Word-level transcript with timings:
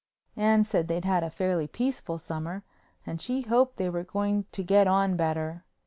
Anne 0.35 0.63
said 0.63 0.87
they'd 0.87 1.05
had 1.05 1.23
a 1.23 1.29
fairly 1.29 1.67
peaceful 1.67 2.17
summer 2.17 2.63
and 3.05 3.21
she 3.21 3.43
hoped 3.43 3.77
they 3.77 3.87
were 3.87 4.03
going 4.03 4.45
to 4.51 4.63
get 4.63 4.87
on 4.87 5.15
better. 5.15 5.63